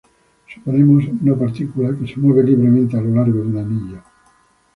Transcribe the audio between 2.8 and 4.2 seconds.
a lo largo de un anillo.